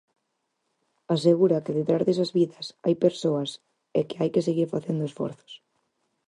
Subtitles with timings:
[1.15, 3.51] Asegura que detrás desas vidas hai persoas
[3.97, 5.53] e que hai que seguir facendo esforzos.